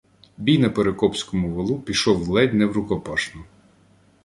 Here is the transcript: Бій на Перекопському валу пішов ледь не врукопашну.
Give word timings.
Бій 0.37 0.57
на 0.59 0.69
Перекопському 0.69 1.53
валу 1.53 1.79
пішов 1.79 2.29
ледь 2.29 2.53
не 2.53 2.65
врукопашну. 2.65 3.43